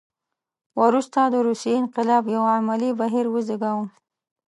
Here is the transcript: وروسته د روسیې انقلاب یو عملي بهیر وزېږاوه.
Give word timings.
وروسته 0.81 1.19
د 1.33 1.35
روسیې 1.47 1.73
انقلاب 1.81 2.23
یو 2.35 2.43
عملي 2.55 2.91
بهیر 2.99 3.25
وزېږاوه. 3.29 3.85